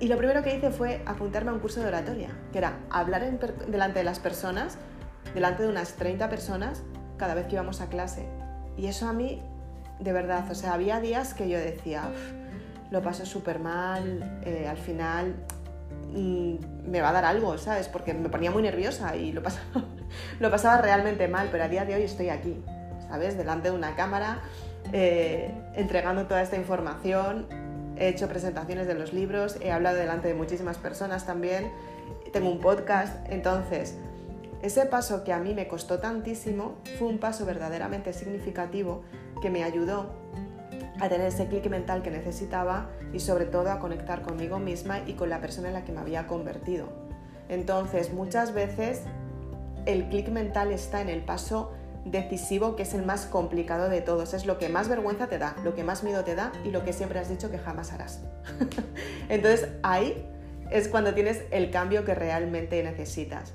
Y 0.00 0.08
lo 0.08 0.16
primero 0.16 0.42
que 0.42 0.56
hice 0.56 0.70
fue 0.70 1.02
apuntarme 1.06 1.50
a 1.50 1.54
un 1.54 1.60
curso 1.60 1.80
de 1.80 1.88
oratoria, 1.88 2.30
que 2.52 2.58
era 2.58 2.78
hablar 2.88 3.38
delante 3.68 3.98
de 3.98 4.04
las 4.04 4.18
personas, 4.18 4.78
delante 5.34 5.62
de 5.62 5.68
unas 5.68 5.94
30 5.96 6.28
personas, 6.30 6.82
cada 7.18 7.34
vez 7.34 7.46
que 7.46 7.52
íbamos 7.52 7.82
a 7.82 7.88
clase. 7.88 8.26
Y 8.78 8.86
eso 8.86 9.06
a 9.08 9.12
mí, 9.12 9.42
de 9.98 10.12
verdad, 10.12 10.50
o 10.50 10.54
sea, 10.54 10.72
había 10.72 11.00
días 11.00 11.34
que 11.34 11.50
yo 11.50 11.58
decía, 11.58 12.10
lo 12.90 13.02
paso 13.02 13.24
súper 13.24 13.58
mal, 13.58 14.40
eh, 14.44 14.66
al 14.68 14.76
final 14.76 15.34
mm, 16.12 16.88
me 16.88 17.00
va 17.00 17.10
a 17.10 17.12
dar 17.12 17.24
algo, 17.24 17.56
¿sabes? 17.58 17.88
Porque 17.88 18.14
me 18.14 18.28
ponía 18.28 18.50
muy 18.50 18.62
nerviosa 18.62 19.16
y 19.16 19.32
lo 19.32 19.42
pasaba, 19.42 19.84
lo 20.40 20.50
pasaba 20.50 20.80
realmente 20.80 21.28
mal, 21.28 21.48
pero 21.50 21.64
a 21.64 21.68
día 21.68 21.84
de 21.84 21.94
hoy 21.94 22.02
estoy 22.02 22.28
aquí, 22.30 22.62
¿sabes? 23.08 23.36
Delante 23.36 23.70
de 23.70 23.76
una 23.76 23.94
cámara, 23.94 24.40
eh, 24.92 25.52
entregando 25.74 26.26
toda 26.26 26.42
esta 26.42 26.56
información, 26.56 27.46
he 27.96 28.08
hecho 28.08 28.28
presentaciones 28.28 28.86
de 28.86 28.94
los 28.94 29.12
libros, 29.12 29.56
he 29.60 29.70
hablado 29.70 29.96
delante 29.96 30.28
de 30.28 30.34
muchísimas 30.34 30.78
personas 30.78 31.26
también, 31.26 31.70
tengo 32.32 32.50
un 32.50 32.60
podcast, 32.60 33.16
entonces... 33.30 33.96
Ese 34.62 34.84
paso 34.84 35.24
que 35.24 35.32
a 35.32 35.38
mí 35.38 35.54
me 35.54 35.66
costó 35.68 36.00
tantísimo 36.00 36.74
fue 36.98 37.08
un 37.08 37.16
paso 37.16 37.46
verdaderamente 37.46 38.12
significativo 38.12 39.02
que 39.40 39.48
me 39.48 39.64
ayudó 39.64 40.19
a 40.98 41.08
tener 41.08 41.28
ese 41.28 41.46
clic 41.46 41.68
mental 41.68 42.02
que 42.02 42.10
necesitaba 42.10 42.90
y 43.12 43.20
sobre 43.20 43.44
todo 43.46 43.70
a 43.70 43.78
conectar 43.78 44.22
conmigo 44.22 44.58
misma 44.58 45.00
y 45.06 45.14
con 45.14 45.30
la 45.30 45.40
persona 45.40 45.68
en 45.68 45.74
la 45.74 45.84
que 45.84 45.92
me 45.92 46.00
había 46.00 46.26
convertido. 46.26 46.88
Entonces, 47.48 48.12
muchas 48.12 48.52
veces 48.52 49.02
el 49.86 50.08
clic 50.08 50.28
mental 50.28 50.72
está 50.72 51.00
en 51.00 51.08
el 51.08 51.22
paso 51.22 51.72
decisivo 52.04 52.76
que 52.76 52.82
es 52.82 52.94
el 52.94 53.04
más 53.04 53.26
complicado 53.26 53.88
de 53.88 54.00
todos. 54.00 54.34
Es 54.34 54.46
lo 54.46 54.58
que 54.58 54.68
más 54.68 54.88
vergüenza 54.88 55.28
te 55.28 55.38
da, 55.38 55.56
lo 55.64 55.74
que 55.74 55.84
más 55.84 56.02
miedo 56.02 56.24
te 56.24 56.34
da 56.34 56.52
y 56.64 56.70
lo 56.70 56.84
que 56.84 56.92
siempre 56.92 57.18
has 57.18 57.28
dicho 57.28 57.50
que 57.50 57.58
jamás 57.58 57.92
harás. 57.92 58.20
Entonces 59.28 59.68
ahí 59.82 60.26
es 60.70 60.88
cuando 60.88 61.14
tienes 61.14 61.42
el 61.50 61.70
cambio 61.70 62.04
que 62.04 62.14
realmente 62.14 62.82
necesitas. 62.82 63.52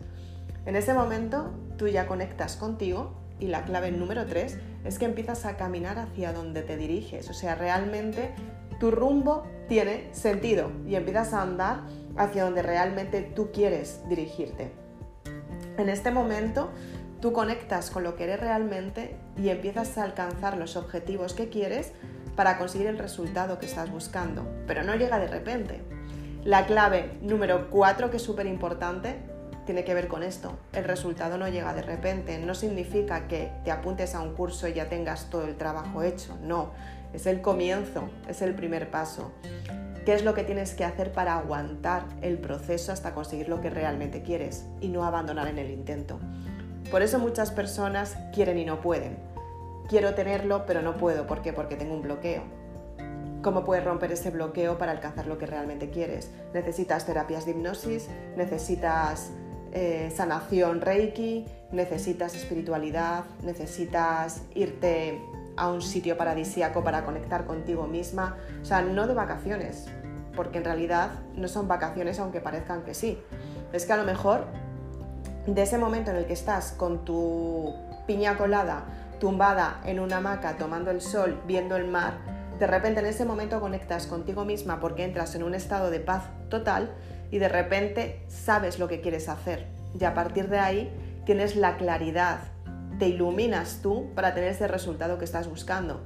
En 0.66 0.76
ese 0.76 0.94
momento 0.94 1.52
tú 1.78 1.88
ya 1.88 2.08
conectas 2.08 2.56
contigo 2.56 3.14
y 3.40 3.48
la 3.48 3.64
clave 3.64 3.92
número 3.92 4.26
tres 4.26 4.58
es 4.84 5.00
que 5.00 5.06
empiezas 5.06 5.46
a 5.46 5.58
caminar 5.58 6.00
hacia 6.00 6.34
donde 6.34 6.62
te 6.62 6.78
diriges. 6.78 7.30
O 7.30 7.34
sea, 7.34 7.56
realmente 7.56 8.32
tu 8.80 8.92
rumbo 8.92 9.44
tiene 9.68 10.10
sentido 10.14 10.72
y 10.88 10.96
empiezas 10.96 11.34
a 11.34 11.42
andar 11.42 11.82
hacia 12.18 12.44
donde 12.44 12.62
realmente 12.62 13.22
tú 13.22 13.52
quieres 13.52 14.02
dirigirte. 14.08 14.72
En 15.78 15.90
este 15.90 16.12
momento 16.12 16.72
tú 17.20 17.34
conectas 17.34 17.90
con 17.90 18.04
lo 18.04 18.16
que 18.16 18.26
eres 18.26 18.40
realmente 18.40 19.16
y 19.38 19.50
empiezas 19.50 19.98
a 19.98 20.04
alcanzar 20.04 20.58
los 20.58 20.76
objetivos 20.76 21.34
que 21.34 21.50
quieres 21.50 21.92
para 22.36 22.58
conseguir 22.58 22.88
el 22.88 22.98
resultado 22.98 23.60
que 23.60 23.66
estás 23.66 23.90
buscando, 23.92 24.46
pero 24.68 24.84
no 24.84 24.96
llega 24.96 25.20
de 25.20 25.28
repente. 25.28 25.82
La 26.44 26.66
clave 26.68 27.18
número 27.22 27.70
4, 27.70 28.12
que 28.12 28.18
es 28.18 28.24
súper 28.24 28.46
importante, 28.46 29.16
tiene 29.66 29.84
que 29.84 29.94
ver 29.94 30.08
con 30.08 30.24
esto. 30.24 30.58
El 30.74 30.84
resultado 30.84 31.38
no 31.38 31.48
llega 31.48 31.74
de 31.74 31.82
repente. 31.82 32.38
No 32.40 32.56
significa 32.56 33.28
que 33.28 33.52
te 33.64 33.72
apuntes 33.72 34.16
a 34.16 34.22
un 34.22 34.34
curso 34.34 34.68
y 34.68 34.74
ya 34.74 34.88
tengas 34.88 35.30
todo 35.30 35.46
el 35.46 35.56
trabajo 35.56 36.04
hecho. 36.04 36.38
No, 36.42 36.72
es 37.14 37.26
el 37.26 37.42
comienzo, 37.42 38.10
es 38.28 38.42
el 38.42 38.56
primer 38.56 38.92
paso. 38.92 39.32
¿Qué 40.06 40.14
es 40.14 40.24
lo 40.24 40.36
que 40.36 40.44
tienes 40.44 40.76
que 40.76 40.86
hacer 40.86 41.12
para 41.12 41.36
aguantar 41.36 42.06
el 42.22 42.38
proceso 42.38 42.92
hasta 42.92 43.16
conseguir 43.16 43.50
lo 43.50 43.60
que 43.60 43.72
realmente 43.72 44.22
quieres 44.22 44.66
y 44.80 44.90
no 44.90 45.04
abandonar 45.04 45.48
en 45.48 45.58
el 45.58 45.72
intento? 45.72 46.20
Por 46.92 47.02
eso 47.02 47.18
muchas 47.18 47.50
personas 47.50 48.16
quieren 48.32 48.60
y 48.60 48.66
no 48.66 48.82
pueden. 48.82 49.18
Quiero 49.90 50.14
tenerlo, 50.14 50.66
pero 50.68 50.84
no 50.84 50.98
puedo. 50.98 51.26
¿Por 51.26 51.42
qué? 51.42 51.54
Porque 51.54 51.76
tengo 51.76 51.96
un 51.96 52.04
bloqueo. 52.04 52.44
¿Cómo 53.42 53.64
puedes 53.64 53.84
romper 53.84 54.12
ese 54.12 54.32
bloqueo 54.32 54.78
para 54.78 54.92
alcanzar 54.92 55.28
lo 55.28 55.38
que 55.38 55.46
realmente 55.46 55.90
quieres? 55.90 56.32
Necesitas 56.54 57.06
terapias 57.06 57.46
de 57.46 57.52
hipnosis, 57.52 58.08
necesitas 58.36 59.32
eh, 59.78 60.10
sanación 60.16 60.80
reiki, 60.80 61.46
necesitas 61.74 62.34
espiritualidad, 62.34 63.26
necesitas 63.44 64.44
irte 64.54 65.22
a 65.58 65.70
un 65.70 65.82
sitio 65.82 66.18
paradisíaco 66.18 66.82
para 66.82 67.04
conectar 67.04 67.46
contigo 67.46 67.86
misma. 67.86 68.38
O 68.62 68.64
sea, 68.64 68.82
no 68.82 69.06
de 69.06 69.14
vacaciones, 69.14 69.88
porque 70.34 70.60
en 70.60 70.64
realidad 70.64 71.12
no 71.36 71.50
son 71.50 71.68
vacaciones 71.68 72.20
aunque 72.20 72.40
parezcan 72.40 72.84
que 72.84 72.94
sí. 72.94 73.20
Es 73.74 73.86
que 73.86 73.92
a 73.92 73.98
lo 73.98 74.06
mejor 74.06 74.46
de 75.46 75.62
ese 75.62 75.78
momento 75.78 76.10
en 76.12 76.18
el 76.18 76.26
que 76.26 76.34
estás 76.34 76.72
con 76.72 77.04
tu 77.04 77.76
piña 78.08 78.38
colada 78.38 78.86
tumbada 79.20 79.82
en 79.84 80.00
una 80.00 80.18
hamaca 80.18 80.58
tomando 80.58 80.90
el 80.90 81.02
sol, 81.02 81.42
viendo 81.48 81.76
el 81.76 81.86
mar, 81.86 82.14
de 82.60 82.68
repente 82.68 83.02
en 83.02 83.08
ese 83.08 83.26
momento 83.26 83.60
conectas 83.60 84.08
contigo 84.08 84.46
misma 84.46 84.80
porque 84.80 85.04
entras 85.04 85.36
en 85.36 85.44
un 85.44 85.54
estado 85.54 85.92
de 85.92 86.00
paz 86.00 86.24
total 86.48 86.96
y 87.32 87.40
de 87.40 87.50
repente 87.50 88.22
sabes 88.28 88.80
lo 88.80 88.88
que 88.88 89.02
quieres 89.02 89.30
hacer. 89.30 89.68
Y 90.00 90.04
a 90.04 90.14
partir 90.14 90.50
de 90.50 90.60
ahí 90.60 90.92
tienes 91.26 91.56
la 91.56 91.78
claridad, 91.78 92.40
te 93.00 93.08
iluminas 93.08 93.80
tú 93.82 94.12
para 94.16 94.34
tener 94.34 94.52
ese 94.52 94.68
resultado 94.68 95.18
que 95.18 95.26
estás 95.26 95.48
buscando. 95.48 96.02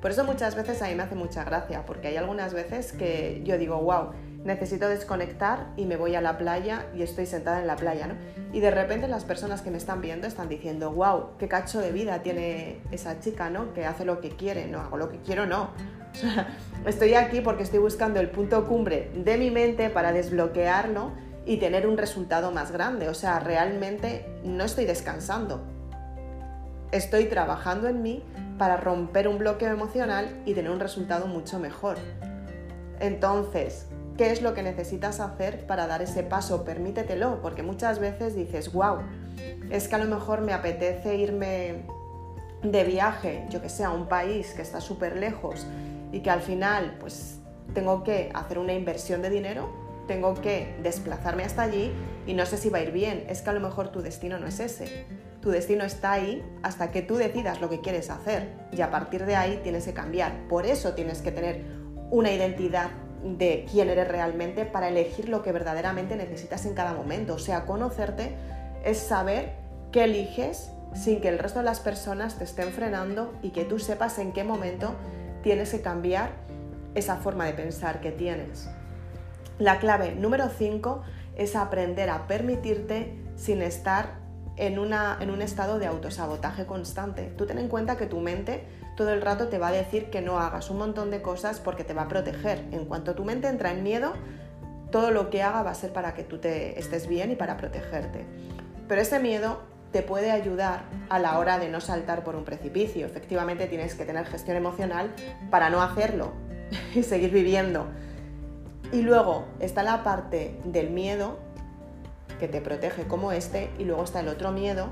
Por 0.00 0.10
eso 0.10 0.24
muchas 0.24 0.54
veces 0.54 0.82
a 0.82 0.88
mí 0.88 0.94
me 0.94 1.02
hace 1.02 1.14
mucha 1.14 1.44
gracia, 1.44 1.86
porque 1.86 2.08
hay 2.08 2.16
algunas 2.16 2.52
veces 2.52 2.92
que 2.92 3.40
yo 3.44 3.56
digo, 3.56 3.80
wow, 3.80 4.10
necesito 4.44 4.86
desconectar 4.86 5.68
y 5.78 5.86
me 5.86 5.96
voy 5.96 6.14
a 6.14 6.20
la 6.20 6.36
playa 6.36 6.84
y 6.94 7.02
estoy 7.02 7.24
sentada 7.24 7.60
en 7.60 7.66
la 7.66 7.76
playa, 7.76 8.06
¿no? 8.08 8.14
Y 8.52 8.60
de 8.60 8.70
repente 8.70 9.08
las 9.08 9.24
personas 9.24 9.62
que 9.62 9.70
me 9.70 9.78
están 9.78 10.02
viendo 10.02 10.26
están 10.26 10.50
diciendo, 10.50 10.92
wow, 10.92 11.38
qué 11.38 11.48
cacho 11.48 11.80
de 11.80 11.90
vida 11.90 12.22
tiene 12.22 12.82
esa 12.90 13.18
chica, 13.20 13.48
¿no? 13.48 13.72
Que 13.72 13.86
hace 13.86 14.04
lo 14.04 14.20
que 14.20 14.28
quiere, 14.28 14.66
no 14.66 14.80
hago 14.80 14.98
lo 14.98 15.08
que 15.08 15.20
quiero, 15.22 15.46
no. 15.46 15.70
estoy 16.86 17.14
aquí 17.14 17.40
porque 17.40 17.62
estoy 17.62 17.78
buscando 17.78 18.20
el 18.20 18.30
punto 18.30 18.66
cumbre 18.66 19.10
de 19.14 19.36
mi 19.36 19.50
mente 19.50 19.90
para 19.90 20.12
desbloquearlo 20.12 21.12
y 21.46 21.58
tener 21.58 21.86
un 21.86 21.96
resultado 21.96 22.50
más 22.52 22.72
grande. 22.72 23.08
O 23.08 23.14
sea, 23.14 23.40
realmente 23.40 24.26
no 24.44 24.64
estoy 24.64 24.84
descansando. 24.84 25.62
Estoy 26.90 27.24
trabajando 27.26 27.88
en 27.88 28.02
mí 28.02 28.22
para 28.58 28.76
romper 28.76 29.28
un 29.28 29.38
bloqueo 29.38 29.70
emocional 29.70 30.28
y 30.46 30.54
tener 30.54 30.70
un 30.70 30.80
resultado 30.80 31.26
mucho 31.26 31.58
mejor. 31.58 31.96
Entonces, 33.00 33.88
qué 34.16 34.30
es 34.30 34.42
lo 34.42 34.54
que 34.54 34.62
necesitas 34.62 35.18
hacer 35.18 35.66
para 35.66 35.86
dar 35.88 36.02
ese 36.02 36.22
paso, 36.22 36.64
permítetelo, 36.64 37.42
porque 37.42 37.62
muchas 37.64 37.98
veces 37.98 38.36
dices, 38.36 38.72
wow, 38.72 38.98
es 39.70 39.88
que 39.88 39.94
a 39.96 39.98
lo 39.98 40.04
mejor 40.04 40.40
me 40.40 40.52
apetece 40.52 41.16
irme 41.16 41.82
de 42.62 42.84
viaje, 42.84 43.44
yo 43.50 43.60
que 43.60 43.68
sé, 43.68 43.82
a 43.82 43.90
un 43.90 44.06
país 44.06 44.54
que 44.54 44.62
está 44.62 44.80
súper 44.80 45.16
lejos 45.16 45.66
y 46.14 46.20
que 46.20 46.30
al 46.30 46.42
final 46.42 46.96
pues 47.00 47.40
tengo 47.74 48.04
que 48.04 48.30
hacer 48.34 48.60
una 48.60 48.72
inversión 48.72 49.20
de 49.20 49.30
dinero, 49.30 49.68
tengo 50.06 50.34
que 50.34 50.76
desplazarme 50.80 51.42
hasta 51.42 51.62
allí 51.62 51.92
y 52.24 52.34
no 52.34 52.46
sé 52.46 52.56
si 52.56 52.70
va 52.70 52.78
a 52.78 52.82
ir 52.82 52.92
bien, 52.92 53.24
es 53.28 53.42
que 53.42 53.50
a 53.50 53.52
lo 53.52 53.58
mejor 53.58 53.88
tu 53.88 54.00
destino 54.00 54.38
no 54.38 54.46
es 54.46 54.60
ese. 54.60 55.06
Tu 55.40 55.50
destino 55.50 55.84
está 55.84 56.12
ahí 56.12 56.42
hasta 56.62 56.92
que 56.92 57.02
tú 57.02 57.16
decidas 57.16 57.60
lo 57.60 57.68
que 57.68 57.80
quieres 57.80 58.10
hacer 58.10 58.48
y 58.70 58.80
a 58.80 58.90
partir 58.92 59.26
de 59.26 59.34
ahí 59.34 59.60
tienes 59.64 59.84
que 59.84 59.92
cambiar. 59.92 60.46
Por 60.48 60.66
eso 60.66 60.94
tienes 60.94 61.20
que 61.20 61.32
tener 61.32 61.64
una 62.10 62.30
identidad 62.30 62.90
de 63.24 63.66
quién 63.70 63.90
eres 63.90 64.06
realmente 64.06 64.64
para 64.64 64.88
elegir 64.88 65.28
lo 65.28 65.42
que 65.42 65.50
verdaderamente 65.50 66.14
necesitas 66.14 66.64
en 66.64 66.74
cada 66.74 66.94
momento. 66.94 67.34
O 67.34 67.38
sea, 67.38 67.66
conocerte 67.66 68.36
es 68.84 68.98
saber 68.98 69.54
qué 69.90 70.04
eliges 70.04 70.70
sin 70.94 71.20
que 71.20 71.28
el 71.28 71.40
resto 71.40 71.58
de 71.58 71.64
las 71.64 71.80
personas 71.80 72.38
te 72.38 72.44
estén 72.44 72.68
frenando 72.68 73.34
y 73.42 73.50
que 73.50 73.64
tú 73.64 73.80
sepas 73.80 74.18
en 74.20 74.32
qué 74.32 74.44
momento 74.44 74.94
tienes 75.44 75.70
que 75.70 75.82
cambiar 75.82 76.30
esa 76.96 77.16
forma 77.18 77.44
de 77.44 77.52
pensar 77.52 78.00
que 78.00 78.10
tienes. 78.10 78.68
La 79.58 79.78
clave 79.78 80.16
número 80.16 80.48
5 80.48 81.02
es 81.36 81.54
aprender 81.54 82.10
a 82.10 82.26
permitirte 82.26 83.16
sin 83.36 83.62
estar 83.62 84.14
en, 84.56 84.78
una, 84.78 85.18
en 85.20 85.30
un 85.30 85.42
estado 85.42 85.78
de 85.78 85.86
autosabotaje 85.86 86.64
constante. 86.64 87.32
Tú 87.36 87.46
ten 87.46 87.58
en 87.58 87.68
cuenta 87.68 87.96
que 87.96 88.06
tu 88.06 88.20
mente 88.20 88.64
todo 88.96 89.12
el 89.12 89.20
rato 89.20 89.48
te 89.48 89.58
va 89.58 89.68
a 89.68 89.72
decir 89.72 90.08
que 90.08 90.22
no 90.22 90.38
hagas 90.38 90.70
un 90.70 90.78
montón 90.78 91.10
de 91.10 91.20
cosas 91.20 91.60
porque 91.60 91.84
te 91.84 91.94
va 91.94 92.02
a 92.02 92.08
proteger. 92.08 92.64
En 92.70 92.86
cuanto 92.86 93.14
tu 93.14 93.24
mente 93.24 93.48
entra 93.48 93.72
en 93.72 93.82
miedo, 93.82 94.14
todo 94.90 95.10
lo 95.10 95.28
que 95.28 95.42
haga 95.42 95.62
va 95.62 95.72
a 95.72 95.74
ser 95.74 95.92
para 95.92 96.14
que 96.14 96.22
tú 96.22 96.38
te 96.38 96.78
estés 96.78 97.08
bien 97.08 97.32
y 97.32 97.36
para 97.36 97.56
protegerte. 97.56 98.24
Pero 98.88 99.00
ese 99.00 99.18
miedo 99.18 99.60
te 99.94 100.02
puede 100.02 100.32
ayudar 100.32 100.86
a 101.08 101.20
la 101.20 101.38
hora 101.38 101.60
de 101.60 101.68
no 101.68 101.80
saltar 101.80 102.24
por 102.24 102.34
un 102.34 102.42
precipicio. 102.42 103.06
Efectivamente 103.06 103.68
tienes 103.68 103.94
que 103.94 104.04
tener 104.04 104.26
gestión 104.26 104.56
emocional 104.56 105.14
para 105.52 105.70
no 105.70 105.80
hacerlo 105.80 106.32
y 106.96 107.04
seguir 107.04 107.30
viviendo. 107.30 107.86
Y 108.90 109.02
luego 109.02 109.46
está 109.60 109.84
la 109.84 110.02
parte 110.02 110.58
del 110.64 110.90
miedo 110.90 111.38
que 112.40 112.48
te 112.48 112.60
protege 112.60 113.04
como 113.04 113.30
este 113.30 113.70
y 113.78 113.84
luego 113.84 114.02
está 114.02 114.18
el 114.18 114.26
otro 114.26 114.50
miedo 114.50 114.88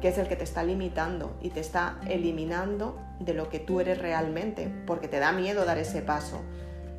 que 0.00 0.08
es 0.08 0.16
el 0.16 0.26
que 0.26 0.36
te 0.36 0.44
está 0.44 0.64
limitando 0.64 1.36
y 1.42 1.50
te 1.50 1.60
está 1.60 1.98
eliminando 2.08 2.98
de 3.20 3.34
lo 3.34 3.50
que 3.50 3.58
tú 3.58 3.80
eres 3.80 3.98
realmente, 3.98 4.72
porque 4.86 5.06
te 5.06 5.18
da 5.18 5.32
miedo 5.32 5.66
dar 5.66 5.76
ese 5.76 6.00
paso. 6.00 6.40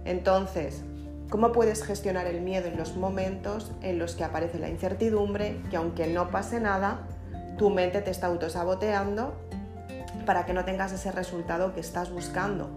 Entonces, 0.06 0.84
¿cómo 1.32 1.52
puedes 1.52 1.84
gestionar 1.84 2.28
el 2.28 2.42
miedo 2.42 2.68
en 2.68 2.78
los 2.78 2.96
momentos 2.96 3.72
en 3.82 3.98
los 3.98 4.14
que 4.14 4.24
aparece 4.24 4.60
la 4.60 4.70
incertidumbre, 4.70 5.60
que 5.72 5.78
aunque 5.78 6.06
no 6.06 6.30
pase 6.30 6.60
nada, 6.60 7.08
tu 7.58 7.70
mente 7.70 8.02
te 8.02 8.12
está 8.12 8.28
autosaboteando 8.28 9.34
para 10.26 10.46
que 10.46 10.54
no 10.54 10.66
tengas 10.66 10.92
ese 10.92 11.12
resultado 11.12 11.74
que 11.74 11.80
estás 11.80 12.12
buscando? 12.12 12.70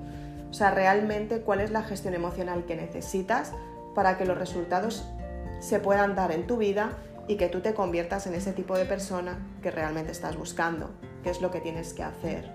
O 0.50 0.52
sea, 0.52 0.70
realmente 0.70 1.42
cuál 1.42 1.60
es 1.60 1.70
la 1.70 1.82
gestión 1.82 2.14
emocional 2.14 2.64
que 2.64 2.74
necesitas 2.74 3.52
para 3.94 4.18
que 4.18 4.24
los 4.24 4.36
resultados 4.36 5.04
se 5.60 5.78
puedan 5.78 6.14
dar 6.14 6.32
en 6.32 6.46
tu 6.46 6.56
vida 6.56 6.92
y 7.28 7.36
que 7.36 7.48
tú 7.48 7.60
te 7.60 7.74
conviertas 7.74 8.26
en 8.26 8.34
ese 8.34 8.52
tipo 8.52 8.76
de 8.76 8.84
persona 8.84 9.38
que 9.62 9.70
realmente 9.70 10.10
estás 10.10 10.36
buscando, 10.36 10.90
que 11.22 11.30
es 11.30 11.40
lo 11.40 11.50
que 11.50 11.60
tienes 11.60 11.94
que 11.94 12.02
hacer. 12.02 12.50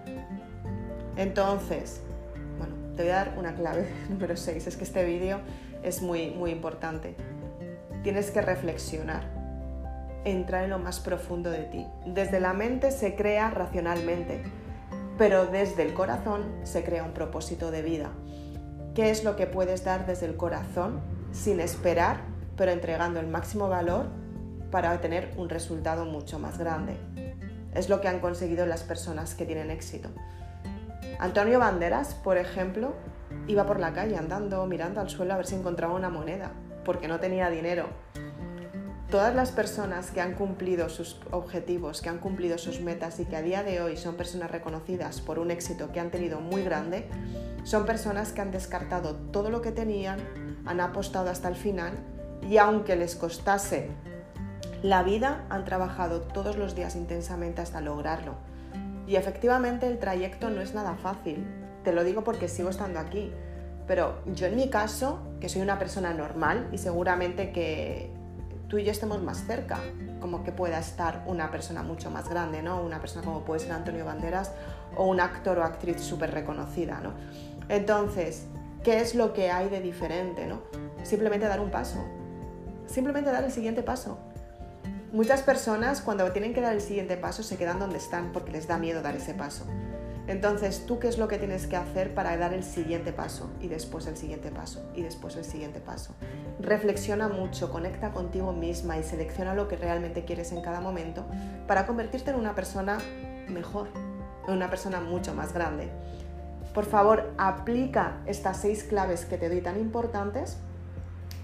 Entonces, 1.16 2.02
bueno, 2.58 2.76
te 2.96 3.04
voy 3.04 3.12
a 3.12 3.16
dar 3.16 3.36
una 3.38 3.56
clave 3.56 3.88
número 4.10 4.36
6, 4.36 4.68
es 4.68 4.76
que 4.76 4.84
este 4.84 5.06
vídeo 5.06 5.40
es 5.84 6.02
muy, 6.02 6.32
muy 6.32 6.52
importante. 6.52 7.16
Tienes 8.04 8.32
que 8.32 8.42
reflexionar, 8.42 9.24
entrar 10.26 10.66
en 10.66 10.72
lo 10.72 10.80
más 10.80 11.00
profundo 11.00 11.50
de 11.50 11.64
ti. 11.64 11.88
Desde 12.06 12.40
la 12.40 12.54
mente 12.54 12.92
se 12.92 13.16
crea 13.16 13.50
racionalmente, 13.50 14.44
pero 15.18 15.46
desde 15.46 15.84
el 15.84 15.94
corazón 15.94 16.44
se 16.64 16.84
crea 16.84 17.04
un 17.04 17.14
propósito 17.14 17.72
de 17.72 17.82
vida. 17.82 18.10
¿Qué 18.94 19.10
es 19.10 19.24
lo 19.24 19.36
que 19.36 19.48
puedes 19.48 19.84
dar 19.84 20.06
desde 20.06 20.26
el 20.26 20.36
corazón 20.36 21.02
sin 21.36 21.60
esperar, 21.60 22.22
pero 22.56 22.72
entregando 22.72 23.20
el 23.20 23.28
máximo 23.28 23.68
valor 23.68 24.08
para 24.72 25.00
tener 25.02 25.34
un 25.38 25.50
resultado 25.50 26.06
mucho 26.06 26.40
más 26.40 26.58
grande. 26.58 26.98
Es 27.74 27.90
lo 27.90 28.02
que 28.02 28.08
han 28.08 28.20
conseguido 28.20 28.66
las 28.66 28.84
personas 28.84 29.36
que 29.36 29.46
tienen 29.46 29.70
éxito. 29.70 30.10
Antonio 31.20 31.60
Banderas, 31.60 32.14
por 32.14 32.38
ejemplo, 32.38 32.94
iba 33.48 33.66
por 33.66 33.80
la 33.80 33.94
calle 33.94 34.18
andando, 34.18 34.66
mirando 34.66 35.02
al 35.02 35.10
suelo 35.10 35.34
a 35.34 35.38
ver 35.38 35.46
si 35.46 35.56
encontraba 35.56 35.94
una 35.94 36.10
moneda, 36.10 36.52
porque 36.84 37.08
no 37.08 37.20
tenía 37.20 37.50
dinero. 37.50 37.88
Todas 39.10 39.36
las 39.36 39.52
personas 39.52 40.12
que 40.12 40.22
han 40.22 40.34
cumplido 40.34 40.90
sus 40.90 41.20
objetivos, 41.32 42.02
que 42.02 42.10
han 42.10 42.18
cumplido 42.18 42.58
sus 42.58 42.82
metas 42.82 43.20
y 43.20 43.26
que 43.26 43.36
a 43.36 43.42
día 43.42 43.64
de 43.64 43.82
hoy 43.82 43.98
son 43.98 44.16
personas 44.16 44.52
reconocidas 44.52 45.22
por 45.22 45.40
un 45.40 45.52
éxito 45.52 45.92
que 45.92 46.00
han 46.00 46.10
tenido 46.10 46.40
muy 46.40 46.64
grande, 46.64 47.08
son 47.64 47.86
personas 47.86 48.32
que 48.32 48.42
han 48.42 48.52
descartado 48.52 49.16
todo 49.32 49.50
lo 49.50 49.62
que 49.62 49.72
tenían, 49.72 50.20
han 50.66 50.82
apostado 50.82 51.30
hasta 51.30 51.48
el 51.48 51.56
final 51.56 51.94
y 52.50 52.58
aunque 52.58 52.96
les 52.96 53.16
costase 53.16 53.90
la 54.82 55.04
vida, 55.04 55.46
han 55.50 55.66
trabajado 55.66 56.22
todos 56.22 56.58
los 56.58 56.76
días 56.76 56.96
intensamente 56.96 57.62
hasta 57.62 57.82
lograrlo. 57.82 58.36
Y 59.08 59.16
efectivamente 59.16 59.88
el 59.88 60.00
trayecto 60.00 60.50
no 60.50 60.62
es 60.62 60.74
nada 60.74 60.96
fácil, 60.96 61.46
te 61.84 61.94
lo 61.94 62.04
digo 62.04 62.24
porque 62.24 62.48
sigo 62.48 62.70
estando 62.70 63.00
aquí, 63.00 63.32
pero 63.88 64.20
yo 64.34 64.48
en 64.48 64.56
mi 64.56 64.70
caso, 64.70 65.20
que 65.40 65.50
soy 65.50 65.62
una 65.62 65.78
persona 65.78 66.14
normal 66.14 66.70
y 66.72 66.80
seguramente 66.80 67.52
que 67.52 68.15
tú 68.68 68.78
y 68.78 68.84
yo 68.84 68.92
estemos 68.92 69.22
más 69.22 69.46
cerca, 69.46 69.80
como 70.20 70.44
que 70.44 70.52
pueda 70.52 70.80
estar 70.80 71.24
una 71.28 71.52
persona 71.52 71.84
mucho 71.84 72.10
más 72.10 72.30
grande, 72.30 72.62
¿no? 72.62 72.82
Una 72.82 73.00
persona 73.00 73.24
como 73.24 73.42
puede 73.42 73.60
ser 73.60 73.72
Antonio 73.72 74.06
Banderas 74.06 74.52
o 74.96 75.06
un 75.06 75.20
actor 75.20 75.60
o 75.60 75.64
actriz 75.64 76.02
súper 76.02 76.32
reconocida, 76.32 77.00
¿no? 77.02 77.14
Entonces, 77.70 78.46
¿qué 78.84 79.02
es 79.02 79.16
lo 79.16 79.34
que 79.34 79.52
hay 79.52 79.70
de 79.70 79.82
diferente, 79.82 80.48
¿no? 80.48 80.62
Simplemente 81.04 81.48
dar 81.48 81.60
un 81.60 81.72
paso, 81.72 82.04
simplemente 82.88 83.32
dar 83.32 83.44
el 83.44 83.52
siguiente 83.52 83.84
paso. 83.84 84.18
Muchas 85.12 85.44
personas 85.44 86.02
cuando 86.02 86.30
tienen 86.32 86.54
que 86.54 86.62
dar 86.62 86.74
el 86.74 86.82
siguiente 86.82 87.16
paso 87.16 87.42
se 87.44 87.58
quedan 87.58 87.80
donde 87.80 87.98
están 87.98 88.34
porque 88.34 88.52
les 88.52 88.68
da 88.68 88.78
miedo 88.78 89.02
dar 89.02 89.16
ese 89.16 89.34
paso. 89.34 89.66
Entonces, 90.28 90.86
¿tú 90.88 90.98
qué 90.98 91.08
es 91.08 91.20
lo 91.20 91.28
que 91.28 91.38
tienes 91.38 91.68
que 91.68 91.76
hacer 91.76 92.16
para 92.16 92.36
dar 92.36 92.54
el 92.54 92.64
siguiente 92.64 93.14
paso? 93.14 93.52
Y 93.62 93.68
después 93.68 94.08
el 94.08 94.18
siguiente 94.18 94.50
paso, 94.50 94.90
y 94.96 95.04
después 95.04 95.36
el 95.36 95.46
siguiente 95.46 95.80
paso. 95.80 96.16
Reflexiona 96.60 97.28
mucho, 97.28 97.72
conecta 97.72 98.12
contigo 98.12 98.52
misma 98.52 98.98
y 98.98 99.04
selecciona 99.04 99.54
lo 99.54 99.68
que 99.68 99.76
realmente 99.76 100.26
quieres 100.26 100.52
en 100.52 100.62
cada 100.62 100.82
momento 100.82 101.26
para 101.68 101.86
convertirte 101.86 102.32
en 102.32 102.38
una 102.38 102.56
persona 102.56 102.98
mejor, 103.50 103.90
en 104.48 104.54
una 104.54 104.70
persona 104.70 105.00
mucho 105.00 105.36
más 105.36 105.54
grande. 105.54 105.90
Por 106.74 106.86
favor, 106.86 107.32
aplica 107.38 108.18
estas 108.26 108.58
seis 108.58 108.84
claves 108.84 109.26
que 109.26 109.38
te 109.38 109.48
doy 109.48 109.62
tan 109.62 109.80
importantes 109.80 110.58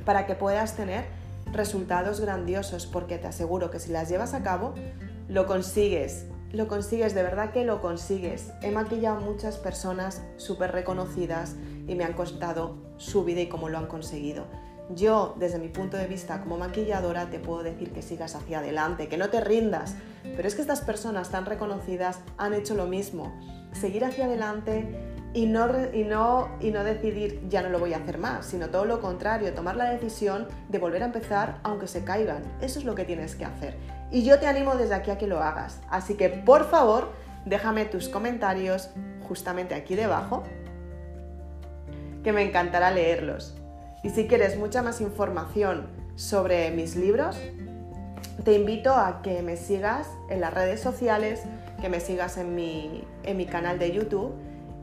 para 0.06 0.26
que 0.26 0.34
puedas 0.34 0.76
tener 0.76 1.06
resultados 1.54 2.20
grandiosos, 2.20 2.88
porque 2.88 3.20
te 3.20 3.28
aseguro 3.28 3.70
que 3.70 3.80
si 3.80 3.92
las 3.92 4.10
llevas 4.10 4.34
a 4.34 4.42
cabo, 4.42 4.74
lo 5.28 5.46
consigues 5.46 6.26
lo 6.52 6.68
consigues, 6.68 7.14
de 7.14 7.24
verdad 7.24 7.52
que 7.52 7.64
lo 7.64 7.82
consigues. 7.82 8.52
He 8.62 8.72
maquillado 8.72 9.22
muchas 9.22 9.58
personas 9.58 10.22
súper 10.38 10.72
reconocidas 10.72 11.56
y 11.88 11.96
me 11.96 12.04
han 12.04 12.14
costado 12.14 12.76
su 12.98 13.24
vida 13.24 13.42
y 13.42 13.48
cómo 13.48 13.70
lo 13.70 13.78
han 13.78 13.88
conseguido. 13.88 14.46
Yo, 14.94 15.36
desde 15.40 15.60
mi 15.60 15.70
punto 15.70 15.96
de 15.96 16.08
vista 16.08 16.42
como 16.42 16.58
maquilladora, 16.58 17.30
te 17.30 17.40
puedo 17.40 17.64
decir 17.64 17.92
que 17.94 18.02
sigas 18.02 18.36
hacia 18.36 18.60
adelante, 18.60 19.08
que 19.08 19.18
no 19.18 19.30
te 19.30 19.40
rindas. 19.40 19.96
Pero 20.24 20.48
es 20.48 20.56
que 20.56 20.62
estas 20.62 20.82
personas 20.82 21.30
tan 21.30 21.46
reconocidas 21.46 22.20
han 22.38 22.54
hecho 22.54 22.76
lo 22.76 22.88
mismo. 22.88 23.34
Seguir 23.72 24.04
hacia 24.04 24.26
adelante 24.26 25.11
y 25.34 25.46
no, 25.46 25.68
y, 25.94 26.04
no, 26.04 26.50
y 26.60 26.72
no 26.72 26.84
decidir 26.84 27.48
ya 27.48 27.62
no 27.62 27.70
lo 27.70 27.80
voy 27.80 27.94
a 27.94 27.98
hacer 27.98 28.18
más, 28.18 28.46
sino 28.46 28.70
todo 28.70 28.86
lo 28.86 29.00
contrario, 29.00 29.54
tomar 29.54 29.78
la 29.78 29.90
decisión 29.90 30.48
de 30.68 30.78
volver 30.78 31.04
a 31.04 31.06
empezar 31.06 31.60
aunque 31.64 31.88
se 31.88 32.04
caigan. 32.04 32.44
Eso 32.62 32.80
es 32.80 32.86
lo 32.86 32.96
que 32.96 33.06
tienes 33.06 33.36
que 33.36 33.46
hacer. 33.46 33.76
Y 34.12 34.24
yo 34.24 34.40
te 34.40 34.48
animo 34.48 34.76
desde 34.76 34.96
aquí 34.96 35.10
a 35.10 35.18
que 35.18 35.28
lo 35.28 35.42
hagas. 35.42 35.80
Así 35.90 36.16
que 36.16 36.28
por 36.28 36.70
favor, 36.70 37.12
déjame 37.46 37.86
tus 37.86 38.10
comentarios 38.10 38.90
justamente 39.28 39.74
aquí 39.74 39.96
debajo, 39.96 40.44
que 42.24 42.34
me 42.34 42.44
encantará 42.44 42.92
leerlos. 42.92 43.56
Y 44.04 44.10
si 44.10 44.28
quieres 44.28 44.58
mucha 44.58 44.82
más 44.82 45.00
información 45.00 45.88
sobre 46.16 46.72
mis 46.72 46.98
libros, 46.98 47.38
te 48.44 48.54
invito 48.54 48.94
a 48.94 49.22
que 49.22 49.42
me 49.42 49.56
sigas 49.56 50.08
en 50.30 50.42
las 50.42 50.54
redes 50.54 50.82
sociales, 50.82 51.44
que 51.80 51.88
me 51.88 52.02
sigas 52.02 52.38
en 52.38 52.54
mi, 52.54 53.08
en 53.24 53.38
mi 53.38 53.46
canal 53.46 53.80
de 53.80 53.94
YouTube 53.94 54.34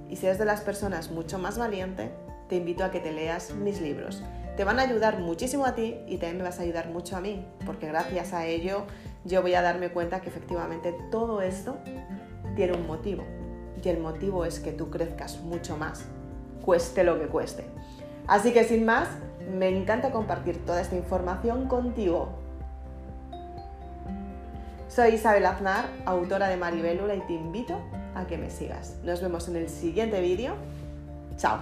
y 0.08 0.16
si 0.16 0.26
eres 0.26 0.38
de 0.38 0.44
las 0.44 0.62
personas 0.62 1.10
mucho 1.10 1.38
más 1.38 1.58
valiente, 1.58 2.10
te 2.48 2.56
invito 2.56 2.84
a 2.84 2.90
que 2.90 3.00
te 3.00 3.12
leas 3.12 3.54
mis 3.54 3.80
libros. 3.80 4.22
Te 4.56 4.64
van 4.64 4.78
a 4.78 4.82
ayudar 4.82 5.20
muchísimo 5.20 5.66
a 5.66 5.74
ti 5.74 6.00
y 6.06 6.16
también 6.16 6.38
me 6.38 6.44
vas 6.44 6.58
a 6.58 6.62
ayudar 6.62 6.88
mucho 6.88 7.16
a 7.16 7.20
mí, 7.20 7.46
porque 7.64 7.86
gracias 7.86 8.32
a 8.32 8.46
ello 8.46 8.84
yo 9.24 9.42
voy 9.42 9.54
a 9.54 9.62
darme 9.62 9.90
cuenta 9.90 10.20
que 10.20 10.28
efectivamente 10.28 10.94
todo 11.10 11.42
esto 11.42 11.76
tiene 12.56 12.72
un 12.72 12.86
motivo. 12.86 13.24
Y 13.82 13.88
el 13.88 14.00
motivo 14.00 14.44
es 14.44 14.58
que 14.58 14.72
tú 14.72 14.90
crezcas 14.90 15.40
mucho 15.42 15.76
más, 15.76 16.04
cueste 16.64 17.04
lo 17.04 17.20
que 17.20 17.26
cueste. 17.26 17.64
Así 18.26 18.52
que 18.52 18.64
sin 18.64 18.84
más, 18.84 19.08
me 19.56 19.68
encanta 19.68 20.10
compartir 20.10 20.64
toda 20.64 20.80
esta 20.80 20.96
información 20.96 21.68
contigo. 21.68 22.30
Soy 24.88 25.14
Isabel 25.14 25.46
Aznar, 25.46 25.84
autora 26.04 26.48
de 26.48 26.56
Maribélula 26.56 27.14
y 27.14 27.20
te 27.20 27.34
invito 27.34 27.78
a 28.18 28.26
que 28.26 28.36
me 28.36 28.50
sigas. 28.50 28.96
Nos 29.04 29.22
vemos 29.22 29.48
en 29.48 29.56
el 29.56 29.68
siguiente 29.68 30.20
vídeo. 30.20 30.54
¡Chao! 31.36 31.60